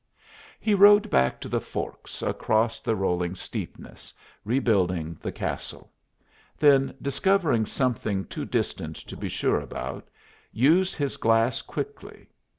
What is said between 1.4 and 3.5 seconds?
to the forks across the rolling